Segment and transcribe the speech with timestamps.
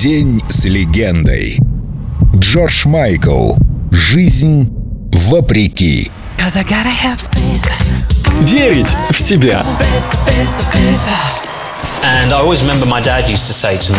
[0.00, 1.58] День с легендой.
[2.36, 3.54] Джордж Майкл.
[3.90, 4.72] Жизнь
[5.12, 6.12] вопреки.
[8.42, 9.64] Верить в себя.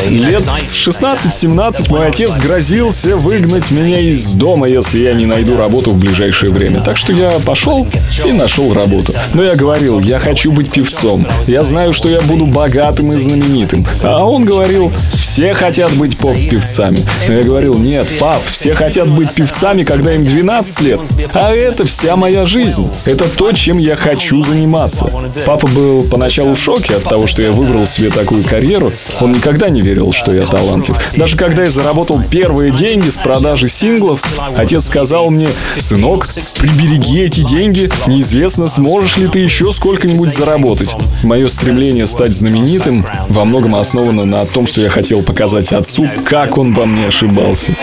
[0.09, 5.91] Лет в 16-17 мой отец грозился выгнать меня из дома, если я не найду работу
[5.91, 6.82] в ближайшее время.
[6.82, 7.88] Так что я пошел
[8.25, 9.14] и нашел работу.
[9.33, 11.27] Но я говорил, я хочу быть певцом.
[11.46, 13.86] Я знаю, что я буду богатым и знаменитым.
[14.02, 17.05] А он говорил, все хотят быть поп-певцами.
[17.27, 21.00] Но я говорил, нет, пап, все хотят быть певцами, когда им 12 лет.
[21.33, 22.89] А это вся моя жизнь.
[23.05, 25.10] Это то, чем я хочу заниматься.
[25.46, 29.70] Папа был поначалу в шоке от того, что я выбрал себе такую карьеру, он никогда
[29.70, 30.97] не верил, что я талантлив.
[31.16, 34.23] Даже когда я заработал первые деньги с продажи синглов,
[34.56, 40.95] отец сказал мне, «Сынок, прибереги эти деньги, неизвестно, сможешь ли ты еще сколько-нибудь заработать».
[41.23, 46.58] Мое стремление стать знаменитым во многом основано на том, что я хотел показать отцу, как
[46.58, 47.73] он во мне ошибался.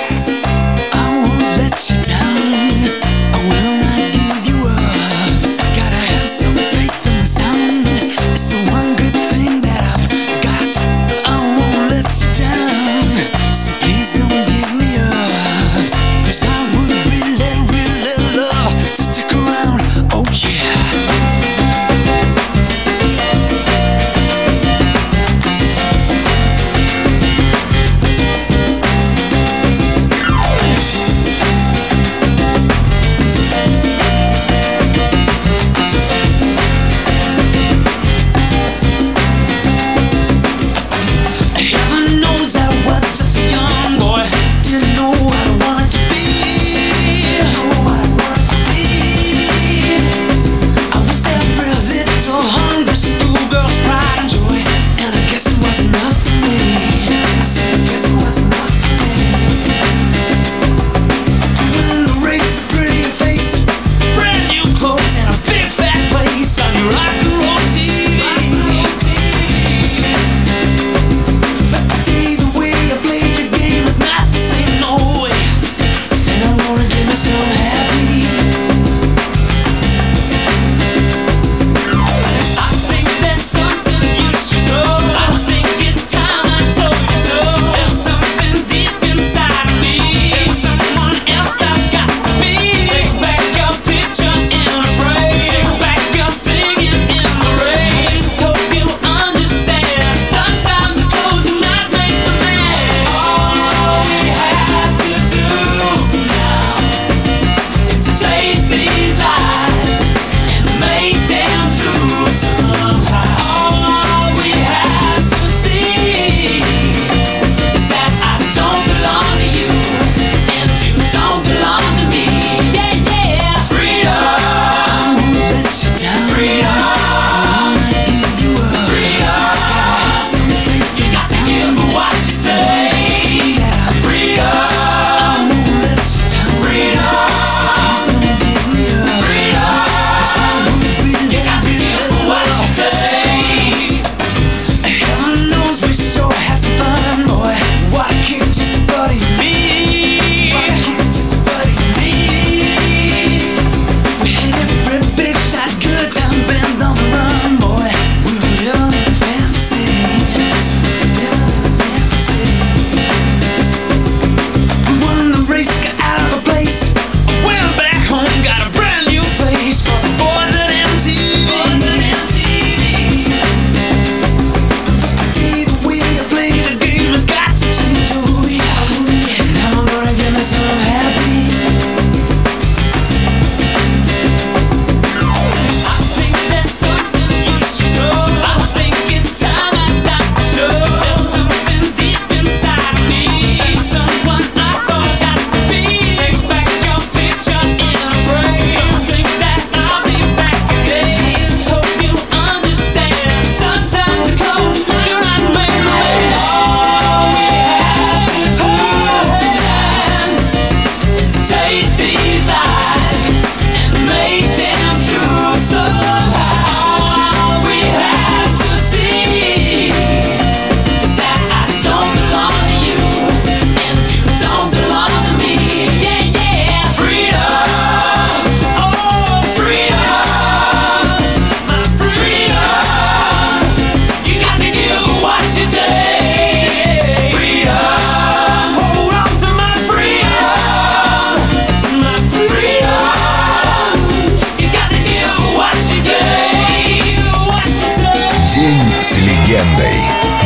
[249.57, 249.95] легендой.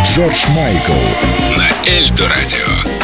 [0.04, 0.92] Джордж Майкл
[1.56, 2.99] на Эльдо Радио.